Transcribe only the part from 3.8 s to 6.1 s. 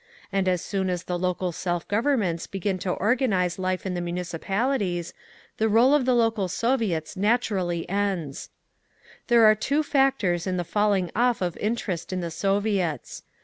in the Municipalities, the rôle of